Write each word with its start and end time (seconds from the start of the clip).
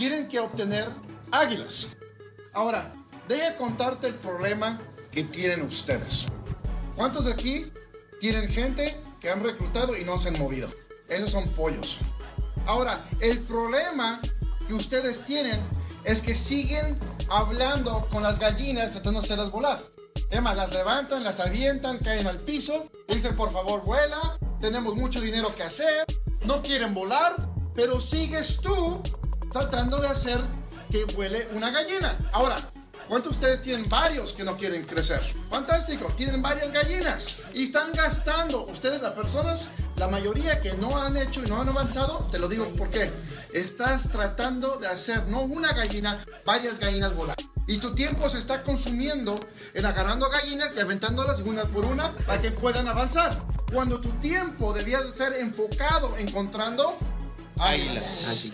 tienen 0.00 0.28
que 0.28 0.40
obtener 0.40 0.88
águilas. 1.30 1.94
Ahora, 2.54 2.90
deje 3.28 3.54
contarte 3.56 4.06
el 4.06 4.14
problema 4.14 4.80
que 5.12 5.24
tienen 5.24 5.60
ustedes. 5.60 6.24
¿Cuántos 6.96 7.26
de 7.26 7.34
aquí 7.34 7.70
tienen 8.18 8.48
gente 8.48 8.98
que 9.20 9.28
han 9.28 9.44
reclutado 9.44 9.94
y 9.94 10.02
no 10.02 10.16
se 10.16 10.28
han 10.28 10.38
movido? 10.38 10.70
Esos 11.06 11.32
son 11.32 11.50
pollos. 11.50 11.98
Ahora, 12.64 13.06
el 13.20 13.40
problema 13.40 14.22
que 14.66 14.72
ustedes 14.72 15.22
tienen 15.26 15.60
es 16.04 16.22
que 16.22 16.34
siguen 16.34 16.98
hablando 17.28 18.08
con 18.10 18.22
las 18.22 18.38
gallinas 18.38 18.92
tratando 18.92 19.20
de 19.20 19.26
hacerlas 19.26 19.50
volar. 19.50 19.84
Emma, 20.30 20.54
las 20.54 20.72
levantan, 20.72 21.24
las 21.24 21.40
avientan, 21.40 21.98
caen 21.98 22.26
al 22.26 22.38
piso, 22.38 22.88
dicen 23.06 23.36
por 23.36 23.52
favor 23.52 23.84
vuela, 23.84 24.38
tenemos 24.62 24.94
mucho 24.94 25.20
dinero 25.20 25.54
que 25.54 25.64
hacer, 25.64 26.06
no 26.46 26.62
quieren 26.62 26.94
volar, 26.94 27.36
pero 27.74 28.00
sigues 28.00 28.60
tú 28.62 29.02
tratando 29.50 29.98
de 29.98 30.08
hacer 30.08 30.40
que 30.90 31.04
vuele 31.16 31.48
una 31.52 31.70
gallina. 31.70 32.16
Ahora, 32.32 32.56
¿cuántos 33.08 33.32
de 33.32 33.38
ustedes 33.38 33.62
tienen 33.62 33.88
varios 33.88 34.32
que 34.32 34.44
no 34.44 34.56
quieren 34.56 34.84
crecer? 34.84 35.20
Fantástico, 35.50 36.06
tienen 36.16 36.40
varias 36.40 36.72
gallinas 36.72 37.36
y 37.52 37.64
están 37.64 37.92
gastando. 37.92 38.66
Ustedes, 38.66 39.02
las 39.02 39.12
personas, 39.12 39.68
la 39.96 40.08
mayoría 40.08 40.60
que 40.60 40.74
no 40.74 40.96
han 40.96 41.16
hecho 41.16 41.42
y 41.44 41.48
no 41.48 41.60
han 41.60 41.68
avanzado, 41.68 42.28
te 42.30 42.38
lo 42.38 42.48
digo 42.48 42.72
porque 42.76 43.10
estás 43.52 44.08
tratando 44.08 44.76
de 44.78 44.86
hacer 44.86 45.26
no 45.26 45.42
una 45.42 45.72
gallina, 45.72 46.24
varias 46.44 46.78
gallinas 46.78 47.14
volar. 47.14 47.36
Y 47.66 47.78
tu 47.78 47.94
tiempo 47.94 48.28
se 48.28 48.38
está 48.38 48.62
consumiendo 48.62 49.38
en 49.74 49.86
agarrando 49.86 50.28
gallinas 50.28 50.72
y 50.76 50.80
aventándolas 50.80 51.40
una 51.40 51.64
por 51.64 51.84
una 51.84 52.12
para 52.26 52.40
que 52.40 52.50
puedan 52.50 52.88
avanzar. 52.88 53.36
Cuando 53.72 54.00
tu 54.00 54.10
tiempo 54.14 54.72
debía 54.72 55.00
de 55.02 55.12
ser 55.12 55.34
enfocado 55.34 56.16
encontrando 56.16 56.96
águilas. 57.58 58.52